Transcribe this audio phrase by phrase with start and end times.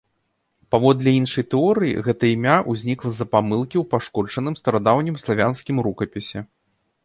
[0.75, 6.39] Паводле іншай тэорыі, гэта імя ўзнікла з-за памылкі ў пашкоджаным старадаўнім славянскім рукапісе.